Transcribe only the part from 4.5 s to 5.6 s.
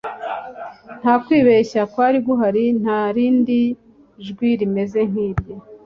rimeze nk'irye,